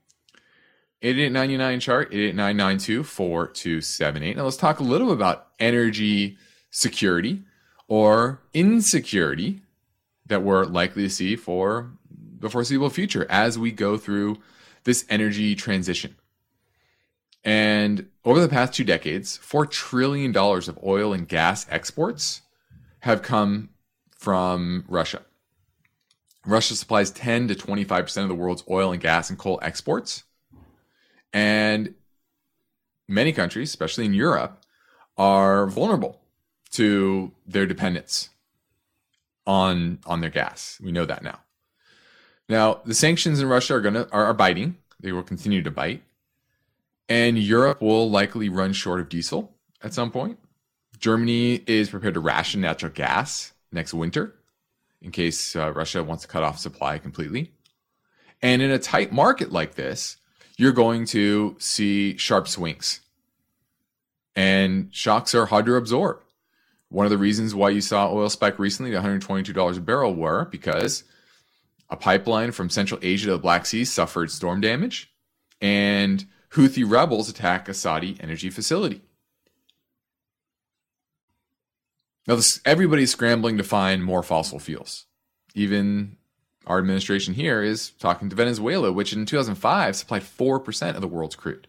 [1.03, 6.39] 8899 chart 889924 Now let's talk a little about energy
[6.71, 7.43] security
[7.89, 9.61] or insecurity
[10.27, 11.91] that we're likely to see for
[12.39, 14.39] the foreseeable future as we go through
[14.85, 16.17] this energy transition.
[17.45, 22.43] And over the past two decades, $4 trillion of oil and gas exports
[23.01, 23.71] have come
[24.17, 25.23] from Russia.
[26.47, 30.25] Russia supplies 10 to 25% of the world's oil and gas and coal exports.
[31.33, 31.95] And
[33.09, 34.65] many countries, especially in Europe,
[35.17, 36.21] are vulnerable
[36.73, 38.31] to their dependence
[39.47, 40.79] on on their gas.
[40.83, 41.41] We know that now.
[42.49, 44.77] Now, the sanctions in Russia are going to are, are biting.
[45.01, 46.03] They will continue to bite.
[47.09, 50.39] And Europe will likely run short of diesel at some point.
[50.99, 54.35] Germany is prepared to ration natural gas next winter
[55.03, 57.53] in case uh, Russia wants to cut off supply completely.
[58.41, 60.17] And in a tight market like this,
[60.57, 63.01] you're going to see sharp swings.
[64.35, 66.21] And shocks are hard to absorb.
[66.89, 70.47] One of the reasons why you saw oil spike recently to $122 a barrel were
[70.47, 71.05] because
[71.95, 75.15] a pipeline from Central Asia to the Black Sea suffered storm damage,
[75.61, 79.01] and Houthi rebels attack a Saudi energy facility.
[82.27, 85.07] Now, this, everybody's scrambling to find more fossil fuels.
[85.55, 86.17] Even
[86.67, 91.37] our administration here is talking to Venezuela, which in 2005 supplied 4% of the world's
[91.37, 91.69] crude.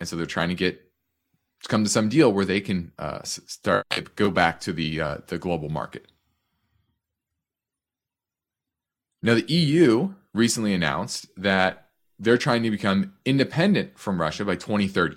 [0.00, 0.80] And so they're trying to get
[1.62, 3.84] to come to some deal where they can uh, start
[4.16, 6.11] go back to the uh, the global market.
[9.22, 15.16] Now, the EU recently announced that they're trying to become independent from Russia by 2030.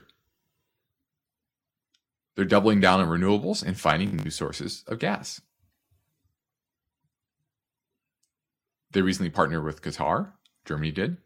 [2.36, 5.42] They're doubling down on renewables and finding new sources of gas.
[8.92, 10.34] They recently partnered with Qatar,
[10.66, 11.18] Germany did.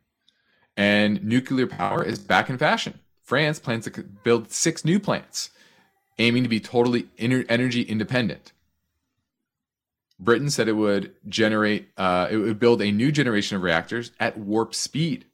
[0.77, 2.99] And nuclear power is back in fashion.
[3.23, 5.49] France plans to build six new plants,
[6.17, 8.53] aiming to be totally energy independent.
[10.19, 14.37] Britain said it would generate, uh, it would build a new generation of reactors at
[14.37, 15.25] warp speed.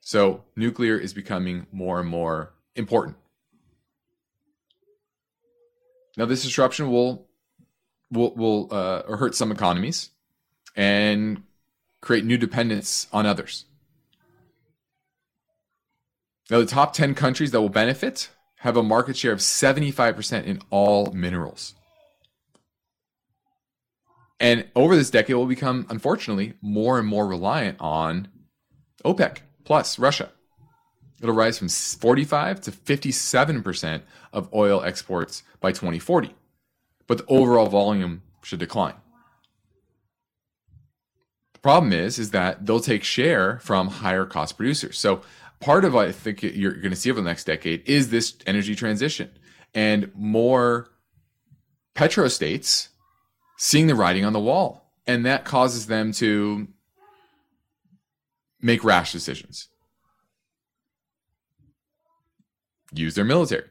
[0.00, 3.16] So nuclear is becoming more and more important.
[6.16, 7.26] Now, this disruption will
[8.10, 10.10] will will uh, hurt some economies
[10.76, 11.42] and
[12.00, 13.64] create new dependence on others.
[16.50, 20.60] Now, the top 10 countries that will benefit have a market share of 75% in
[20.70, 21.74] all minerals.
[24.44, 28.28] And over this decade, we'll become, unfortunately, more and more reliant on
[29.02, 30.32] OPEC plus Russia.
[31.22, 34.02] It'll rise from 45 to 57%
[34.34, 36.34] of oil exports by 2040.
[37.06, 38.96] But the overall volume should decline.
[41.54, 44.98] The problem is, is that they'll take share from higher cost producers.
[44.98, 45.22] So
[45.60, 48.36] part of what I think you're going to see over the next decade is this
[48.46, 49.30] energy transition
[49.72, 50.90] and more
[51.94, 52.88] petrostates
[53.56, 54.92] seeing the writing on the wall.
[55.06, 56.68] And that causes them to
[58.60, 59.68] make rash decisions,
[62.92, 63.68] use their military.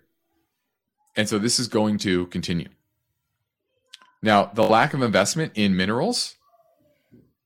[1.15, 2.69] And so this is going to continue.
[4.21, 6.35] Now, the lack of investment in minerals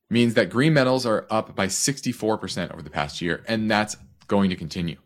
[0.10, 4.50] means that green metals are up by 64% over the past year, and that's going
[4.50, 4.98] to continue.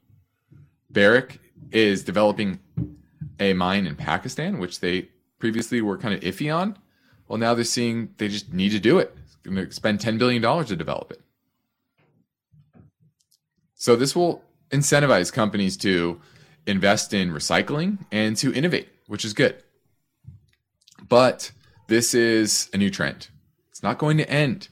[0.90, 1.40] Barrick
[1.72, 2.60] is developing
[3.40, 5.10] a mine in Pakistan, which they
[5.40, 6.78] previously were kind of iffy on.
[7.32, 9.16] Well, now they're seeing they just need to do it.
[9.44, 11.22] Going to spend $10 billion to develop it.
[13.74, 16.20] So this will incentivize companies to
[16.68, 19.64] invest in recycling and to innovate, which is good.
[21.08, 21.54] But
[21.88, 23.30] this is a new trend.
[23.70, 24.68] It's not going to end.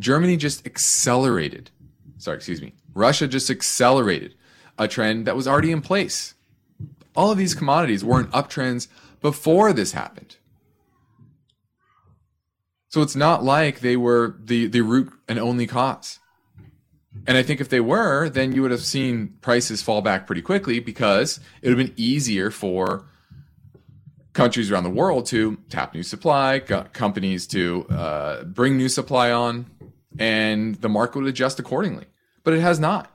[0.00, 1.70] Germany just accelerated.
[2.18, 2.74] Sorry, excuse me.
[2.92, 4.34] Russia just accelerated
[4.80, 6.34] a trend that was already in place.
[7.14, 8.88] All of these commodities were in uptrends
[9.20, 10.34] before this happened.
[12.90, 16.18] So it's not like they were the, the root and only cause.
[17.26, 20.42] And I think if they were, then you would have seen prices fall back pretty
[20.42, 23.06] quickly because it would have been easier for
[24.34, 29.66] countries around the world to tap new supply, companies to uh, bring new supply on,
[30.18, 32.04] and the market would adjust accordingly
[32.44, 33.10] but it has not.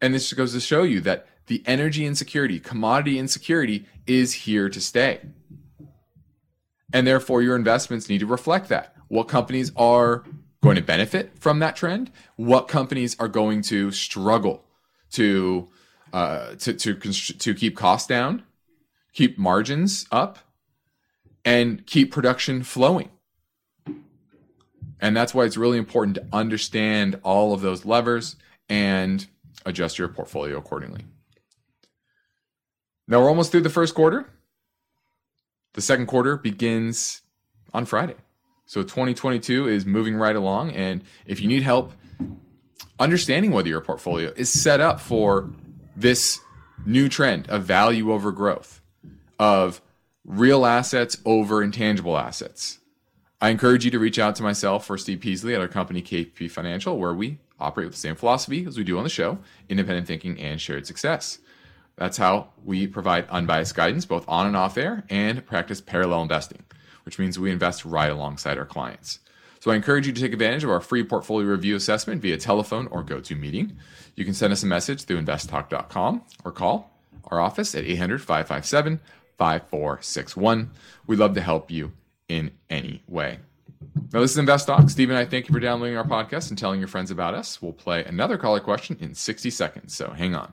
[0.00, 4.80] And this goes to show you that the energy insecurity, commodity insecurity is here to
[4.80, 5.20] stay.
[6.94, 8.94] And therefore, your investments need to reflect that.
[9.08, 10.22] What companies are
[10.62, 12.12] going to benefit from that trend?
[12.36, 14.64] What companies are going to struggle
[15.10, 15.68] to
[16.12, 18.44] uh, to to to keep costs down,
[19.12, 20.38] keep margins up,
[21.44, 23.10] and keep production flowing?
[25.00, 28.36] And that's why it's really important to understand all of those levers
[28.68, 29.26] and
[29.66, 31.02] adjust your portfolio accordingly.
[33.08, 34.30] Now we're almost through the first quarter.
[35.74, 37.22] The second quarter begins
[37.72, 38.14] on Friday.
[38.64, 40.70] So 2022 is moving right along.
[40.70, 41.92] And if you need help
[42.98, 45.50] understanding whether your portfolio is set up for
[45.96, 46.40] this
[46.86, 48.80] new trend of value over growth,
[49.38, 49.82] of
[50.24, 52.78] real assets over intangible assets,
[53.40, 56.50] I encourage you to reach out to myself or Steve Peasley at our company KP
[56.50, 60.06] Financial, where we operate with the same philosophy as we do on the show independent
[60.06, 61.38] thinking and shared success.
[61.96, 66.64] That's how we provide unbiased guidance both on and off air and practice parallel investing,
[67.04, 69.20] which means we invest right alongside our clients.
[69.60, 72.86] So I encourage you to take advantage of our free portfolio review assessment via telephone
[72.88, 73.74] or GoToMeeting.
[74.14, 76.90] You can send us a message through investtalk.com or call
[77.28, 79.00] our office at 800 557
[79.38, 80.70] 5461.
[81.06, 81.92] We'd love to help you
[82.28, 83.38] in any way.
[84.12, 84.90] Now, this is Invest Talk.
[84.90, 87.62] Steve and I thank you for downloading our podcast and telling your friends about us.
[87.62, 90.52] We'll play another caller question in 60 seconds, so hang on.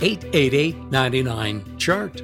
[0.00, 2.22] 888 99 Chart.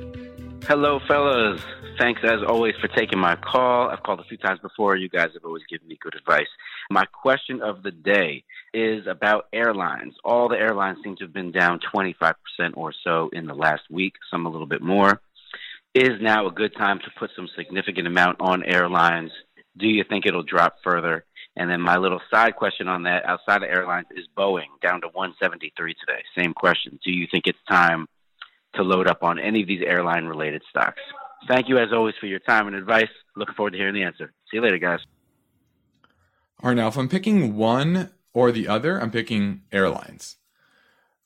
[0.69, 1.61] Hello, fellas.
[1.99, 3.89] Thanks as always for taking my call.
[3.89, 4.97] I've called a few times before.
[4.97, 6.49] You guys have always given me good advice.
[6.91, 8.45] My question of the day
[8.75, 10.15] is about airlines.
[10.25, 12.35] All the airlines seem to have been down 25%
[12.75, 15.21] or so in the last week, some a little bit more.
[15.95, 19.31] Is now a good time to put some significant amount on airlines?
[19.77, 21.25] Do you think it'll drop further?
[21.57, 25.09] And then my little side question on that, outside of airlines, is Boeing down to
[25.09, 26.23] 173 today.
[26.37, 26.99] Same question.
[27.05, 28.09] Do you think it's time
[28.75, 31.01] to load up on any of these airline related stocks?
[31.47, 33.11] Thank you as always for your time and advice.
[33.37, 34.33] Looking forward to hearing the answer.
[34.51, 35.01] See you later, guys.
[36.63, 40.37] All right, now if I'm picking one or the other, I'm picking airlines.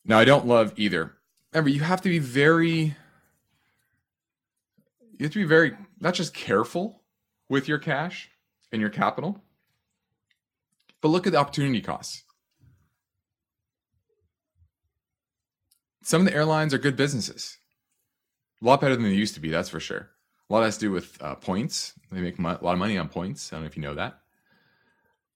[0.05, 1.17] Now I don't love either.
[1.53, 2.97] Remember, you have to be very
[5.19, 7.03] you have to be very not just careful
[7.49, 8.31] with your cash
[8.73, 9.43] and your capital,
[11.07, 12.25] but look at the opportunity costs.
[16.03, 17.59] Some of the airlines are good businesses.
[18.61, 20.11] A lot better than they used to be, that's for sure.
[20.51, 21.93] A lot has to do with uh, points.
[22.11, 23.53] They make a lot of money on points.
[23.53, 24.19] I don't know if you know that.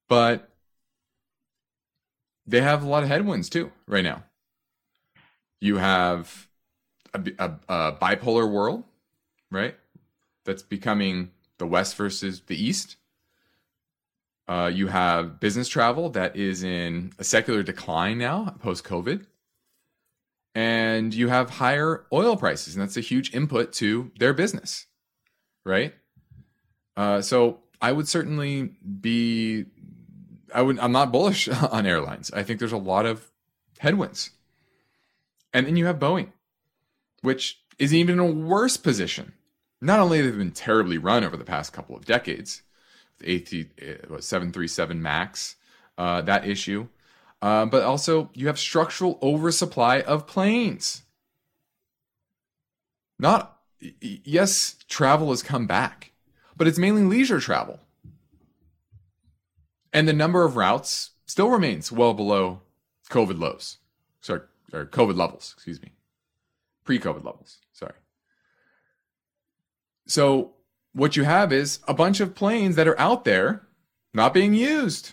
[0.09, 0.51] But
[2.49, 4.25] they have a lot of headwinds too right now.
[5.61, 6.49] You have
[7.15, 8.83] a, a, a bipolar world,
[9.53, 9.77] right?
[10.45, 12.97] That's becoming the West versus the East.
[14.51, 19.25] Uh, you have business travel that is in a secular decline now post COVID.
[20.57, 24.87] And you have higher oil prices, and that's a huge input to their business,
[25.65, 25.95] right?
[26.97, 29.67] Uh, so I would certainly be,
[30.53, 32.33] I would, I'm not bullish on airlines.
[32.33, 33.31] I think there's a lot of
[33.79, 34.31] headwinds.
[35.55, 36.33] And then you have Boeing,
[37.23, 39.33] which is even in a worse position.
[39.81, 42.63] Not only have they been terribly run over the past couple of decades,
[43.23, 45.57] 737 MAX,
[45.99, 46.89] uh, that issue,
[47.43, 51.03] uh, but also you have structural oversupply of planes.
[53.19, 53.59] Not,
[54.01, 56.13] yes, travel has come back,
[56.57, 57.81] but it's mainly leisure travel.
[59.93, 62.61] And the number of routes still remains well below
[63.11, 63.79] COVID lows.
[64.21, 64.41] Sorry,
[64.73, 65.93] or COVID levels, excuse me.
[66.85, 67.95] Pre COVID levels, sorry.
[70.07, 70.55] So
[70.93, 73.67] what you have is a bunch of planes that are out there
[74.13, 75.13] not being used.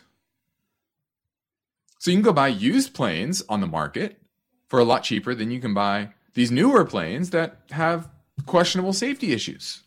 [1.99, 4.17] So you can go buy used planes on the market
[4.67, 8.09] for a lot cheaper than you can buy these newer planes that have
[8.45, 9.83] questionable safety issues.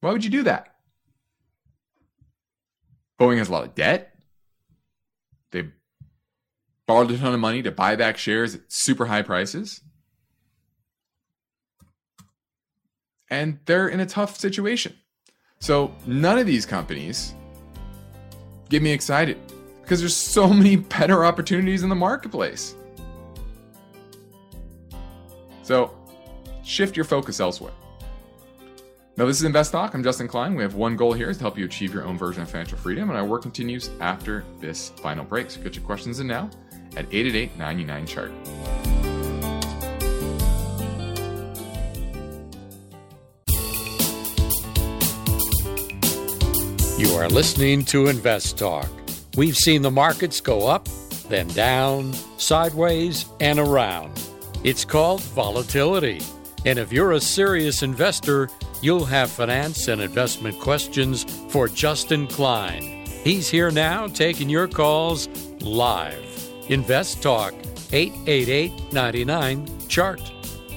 [0.00, 0.74] Why would you do that?
[3.20, 4.14] Boeing has a lot of debt.
[5.52, 5.70] They
[6.86, 9.80] borrowed a ton of money to buy back shares at super high prices.
[13.30, 14.94] And they're in a tough situation.
[15.58, 17.34] So none of these companies
[18.68, 19.38] get me excited
[19.82, 22.74] because there's so many better opportunities in the marketplace.
[25.62, 25.96] So
[26.62, 27.72] shift your focus elsewhere.
[29.16, 29.94] Now, this is Invest Talk.
[29.94, 30.54] I'm Justin Klein.
[30.54, 32.76] We have one goal here is to help you achieve your own version of financial
[32.76, 35.50] freedom, and our work continues after this final break.
[35.50, 36.50] So get your questions in now
[36.96, 38.85] at 888 99 chart.
[46.98, 48.88] You are listening to Invest Talk.
[49.36, 50.88] We've seen the markets go up,
[51.28, 54.18] then down, sideways, and around.
[54.64, 56.22] It's called volatility.
[56.64, 58.48] And if you're a serious investor,
[58.80, 63.04] you'll have finance and investment questions for Justin Klein.
[63.04, 65.28] He's here now taking your calls
[65.60, 66.50] live.
[66.70, 67.52] Invest Talk,
[67.92, 70.20] 888 99 Chart.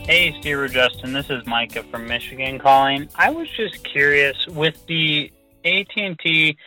[0.06, 3.08] Hey, Steve or Justin, this is Micah from Michigan calling.
[3.16, 5.32] I was just curious with the
[5.66, 6.58] AT&T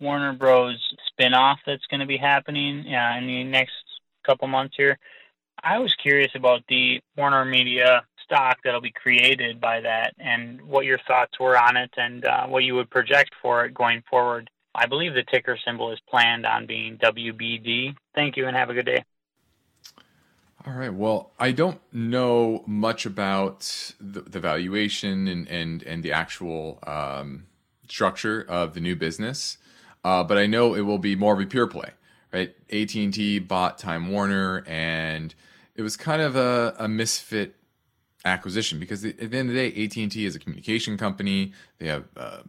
[0.00, 0.78] Warner Bros.
[1.10, 3.72] spinoff that's going to be happening uh, in the next
[4.24, 4.98] couple months here.
[5.62, 10.84] I was curious about the Warner Media stock that'll be created by that and what
[10.84, 14.50] your thoughts were on it and uh, what you would project for it going forward.
[14.74, 17.94] I believe the ticker symbol is planned on being WBD.
[18.14, 19.04] Thank you and have a good day.
[20.66, 20.92] All right.
[20.92, 27.46] Well, I don't know much about the, the valuation and, and, and the actual um,
[27.88, 29.58] structure of the new business,
[30.04, 31.90] uh, but I know it will be more of a pure play,
[32.32, 32.54] right?
[32.70, 35.34] AT and T bought Time Warner, and
[35.74, 37.56] it was kind of a, a misfit
[38.24, 41.52] acquisition because at the end of the day, AT and T is a communication company.
[41.78, 42.42] They have uh,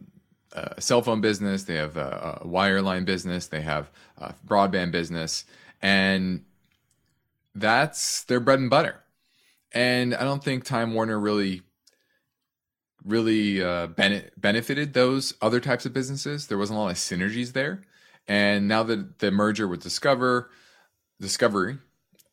[0.54, 5.46] a cell phone business, they have a, a wireline business, they have a broadband business,
[5.82, 6.46] and
[7.54, 9.02] that's their bread and butter.
[9.72, 11.62] And I don't think Time Warner really
[13.06, 16.48] really uh, benefited those other types of businesses.
[16.48, 17.82] There wasn't a lot of synergies there.
[18.28, 20.50] And now that the merger with Discover,
[21.22, 21.78] Discovery,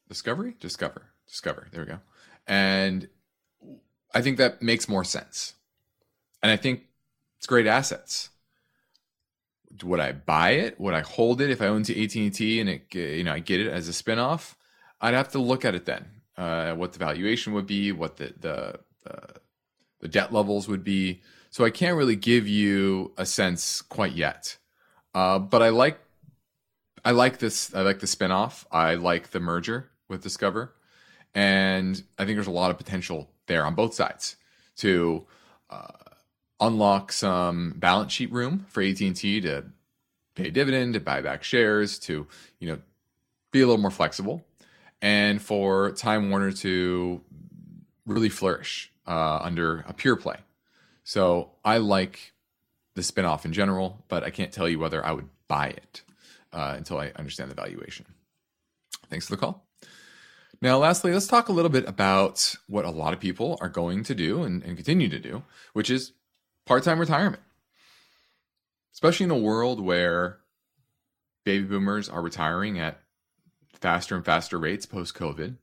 [0.09, 0.57] Discovery?
[0.61, 1.03] Discover.
[1.27, 1.69] Discover.
[1.73, 1.99] There we go.
[2.47, 3.09] And
[4.15, 5.55] I think that makes more sense.
[6.43, 6.83] And I think
[7.39, 8.31] it's great assets.
[9.83, 10.79] Would I buy it?
[10.79, 13.61] Would I hold it if I own to AT&T and it you know I get
[13.61, 14.55] it as a spinoff?
[15.01, 16.05] I'd have to look at it then.
[16.37, 19.39] Uh, what the valuation would be, what the the uh,
[20.03, 21.23] the debt levels would be.
[21.49, 24.59] So I can't really give you a sense quite yet.
[25.15, 25.99] Uh, but I like
[27.05, 27.75] I like this.
[27.75, 28.65] I like the spinoff.
[28.71, 30.75] I like the merger with Discover,
[31.35, 34.37] and I think there's a lot of potential there on both sides
[34.77, 35.27] to
[35.69, 35.89] uh,
[36.61, 39.65] unlock some balance sheet room for AT and T to
[40.35, 42.27] pay dividend, to buy back shares, to
[42.59, 42.79] you know
[43.51, 44.45] be a little more flexible,
[45.03, 47.21] and for Time Warner to
[48.07, 50.37] really flourish uh, under a pure play.
[51.05, 52.33] So I like
[52.95, 56.03] the spinoff in general, but I can't tell you whether I would buy it
[56.53, 58.07] uh, until I understand the valuation.
[59.09, 59.67] Thanks for the call.
[60.61, 64.05] Now, lastly, let's talk a little bit about what a lot of people are going
[64.05, 65.43] to do and, and continue to do,
[65.73, 66.13] which is
[66.67, 67.43] part time retirement.
[68.93, 70.39] Especially in a world where
[71.45, 73.01] baby boomers are retiring at
[73.73, 75.57] faster and faster rates post COVID.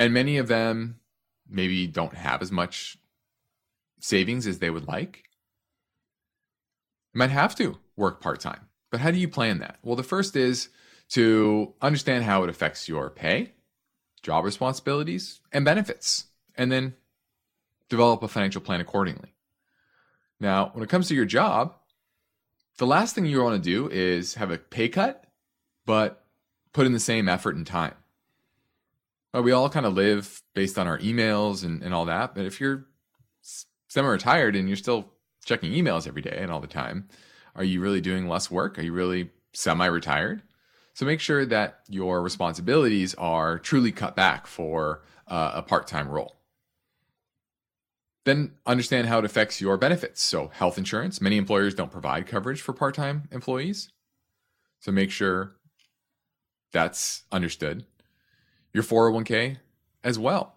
[0.00, 0.98] And many of them
[1.46, 2.96] maybe don't have as much
[4.00, 5.24] savings as they would like.
[7.12, 8.68] Might have to work part time.
[8.90, 9.78] But how do you plan that?
[9.82, 10.70] Well, the first is
[11.10, 13.52] to understand how it affects your pay,
[14.22, 16.94] job responsibilities, and benefits, and then
[17.90, 19.34] develop a financial plan accordingly.
[20.40, 21.74] Now, when it comes to your job,
[22.78, 25.24] the last thing you want to do is have a pay cut,
[25.84, 26.24] but
[26.72, 27.94] put in the same effort and time.
[29.32, 32.34] Well, we all kind of live based on our emails and, and all that.
[32.34, 32.86] But if you're
[33.88, 35.12] semi retired and you're still
[35.44, 37.08] checking emails every day and all the time,
[37.54, 38.78] are you really doing less work?
[38.78, 40.42] Are you really semi retired?
[40.94, 46.08] So make sure that your responsibilities are truly cut back for uh, a part time
[46.08, 46.36] role.
[48.24, 50.22] Then understand how it affects your benefits.
[50.22, 53.90] So, health insurance, many employers don't provide coverage for part time employees.
[54.80, 55.56] So, make sure
[56.72, 57.86] that's understood.
[58.72, 59.58] Your 401k
[60.04, 60.54] as well.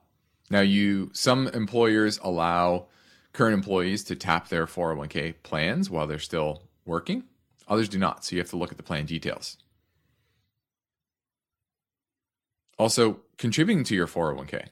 [0.49, 2.87] Now, you some employers allow
[3.31, 7.23] current employees to tap their 401k plans while they're still working.
[7.67, 9.57] Others do not, so you have to look at the plan details.
[12.77, 14.67] Also, contributing to your 401k.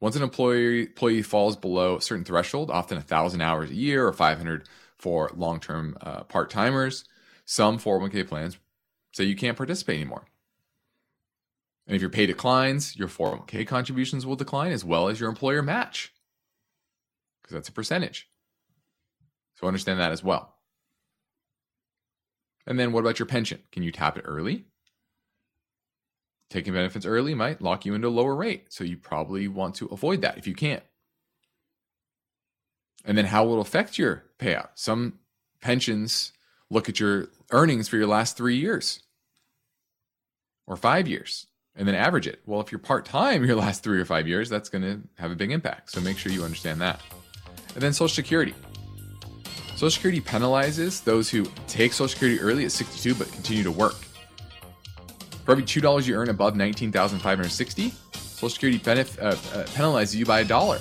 [0.00, 4.12] Once an employee, employee falls below a certain threshold, often 1,000 hours a year or
[4.12, 7.04] 500 for long term uh, part timers,
[7.44, 8.58] some 401k plans
[9.12, 10.24] say you can't participate anymore.
[11.86, 15.62] And if your pay declines, your 401k contributions will decline as well as your employer
[15.62, 16.12] match
[17.42, 18.28] because that's a percentage.
[19.56, 20.54] So understand that as well.
[22.66, 23.60] And then what about your pension?
[23.72, 24.64] Can you tap it early?
[26.50, 28.66] Taking benefits early might lock you into a lower rate.
[28.72, 30.82] So you probably want to avoid that if you can't.
[33.04, 34.68] And then how will it affect your payout?
[34.74, 35.18] Some
[35.60, 36.32] pensions
[36.70, 39.02] look at your earnings for your last three years
[40.66, 41.46] or five years
[41.76, 42.40] and then average it.
[42.46, 45.30] Well, if you're part time your last three or five years, that's going to have
[45.30, 45.90] a big impact.
[45.90, 47.00] So make sure you understand that.
[47.74, 48.54] And then Social Security.
[49.74, 53.94] Social Security penalizes those who take Social Security early at 62 but continue to work.
[55.44, 60.40] For every $2 you earn above 19,560, Social Security benef- uh, uh, penalizes you by
[60.40, 60.78] a dollar.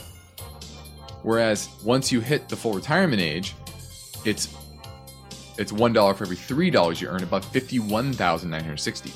[1.24, 3.56] Whereas once you hit the full retirement age,
[4.26, 4.56] it's
[5.58, 9.12] it's one dollar for every three dollars you earn above 51,960.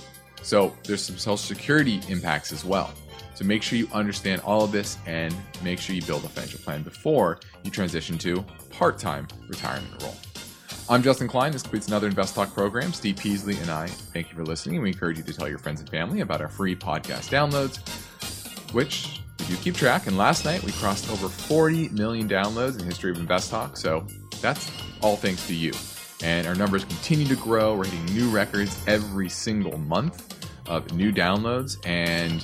[0.45, 2.93] So there's some Social Security impacts as well.
[3.33, 6.59] So make sure you understand all of this and make sure you build a financial
[6.59, 10.15] plan before you transition to part-time retirement role.
[10.87, 11.51] I'm Justin Klein.
[11.51, 12.93] This completes another Invest Talk program.
[12.93, 14.83] Steve Peasley and I thank you for listening.
[14.83, 17.79] We encourage you to tell your friends and family about our free podcast downloads,
[18.71, 20.05] which we do keep track.
[20.05, 23.77] And last night we crossed over 40 million downloads in the history of Invest Talk.
[23.77, 24.05] So
[24.41, 24.69] that's
[25.01, 25.73] all thanks to you.
[26.25, 27.77] And our numbers continue to grow.
[27.77, 32.43] We're hitting new records every single month of new downloads, and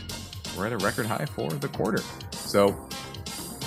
[0.56, 2.04] we're at a record high for the quarter.
[2.30, 2.88] So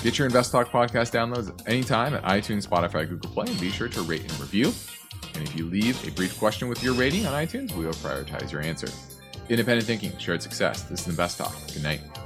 [0.05, 3.89] get your Invest Talk podcast downloads anytime at iTunes, Spotify, Google Play, and be sure
[3.89, 4.73] to rate and review.
[5.35, 8.53] And if you leave a brief question with your rating on iTunes, we will prioritize
[8.53, 8.89] your answer.
[9.49, 10.85] Independent thinking, shared success.
[10.85, 11.55] This is Invest Talk.
[11.73, 12.01] Good night.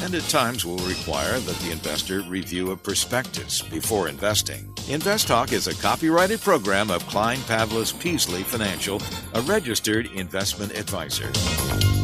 [0.00, 4.72] and at times will require that the investor review a prospectus before investing.
[4.88, 9.00] Invest Talk is a copyrighted program of Klein Pavlis Peasley Financial,
[9.34, 12.01] a registered investment advisor.